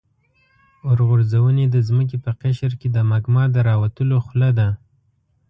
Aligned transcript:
اورغورځونې 0.87 1.65
د 1.69 1.75
ځمکې 1.87 2.17
په 2.25 2.31
قشر 2.41 2.71
کې 2.79 2.87
د 2.91 2.97
مګما 3.11 3.43
د 3.51 3.57
راوتلو 3.69 4.15
خوله 4.25 4.49
ده. 4.59 4.69